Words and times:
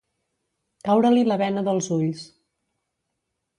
Caure-li 0.87 1.27
la 1.27 1.37
bena 1.43 1.65
dels 1.69 1.91
ulls. 1.99 2.25